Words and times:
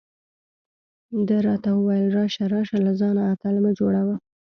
ده 1.27 1.37
راته 1.47 1.69
وویل: 1.75 2.05
راشه 2.17 2.45
راشه، 2.53 2.77
له 2.85 2.91
ځانه 3.01 3.21
اتل 3.31 3.55
مه 3.63 3.71
جوړه. 3.79 4.01